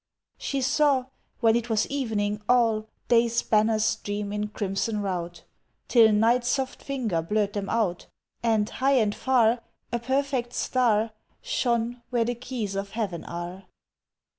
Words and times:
She 0.39 0.61
saw, 0.63 1.05
when 1.41 1.55
it 1.55 1.69
was 1.69 1.85
evening, 1.85 2.41
all 2.49 2.87
Day's 3.07 3.43
banners 3.43 3.85
stream 3.85 4.33
in 4.33 4.47
crimson 4.47 4.99
rout 5.03 5.43
Till 5.87 6.11
night's 6.11 6.47
soft 6.47 6.81
finger 6.81 7.21
blurred 7.21 7.53
them 7.53 7.69
out, 7.69 8.07
And, 8.41 8.67
high 8.67 8.95
and 8.95 9.13
far, 9.13 9.59
A 9.91 9.99
perfect 9.99 10.53
star 10.53 11.11
Shone 11.43 12.01
where 12.09 12.25
the 12.25 12.33
keys 12.33 12.73
of 12.75 12.89
heaven 12.93 13.23
are! 13.25 13.65